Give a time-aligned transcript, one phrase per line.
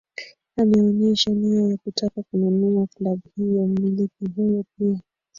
[0.57, 4.99] ameonyesha nia ya kutaka kununua klabu hiyo mmiliki huyo pia